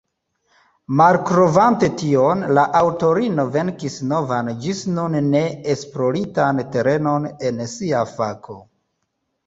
Malkovrante 1.01 1.89
tion, 2.03 2.41
la 2.59 2.63
aŭtorino 2.81 3.47
venkis 3.57 3.99
novan 4.15 4.51
ĝis 4.67 4.83
nun 4.97 5.21
ne 5.31 5.45
esploritan 5.77 6.67
terenon 6.79 7.33
en 7.53 7.67
sia 7.79 8.07
fako. 8.19 8.63